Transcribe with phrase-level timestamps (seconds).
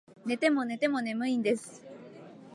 [0.25, 1.85] 寝ても寝ても眠いんです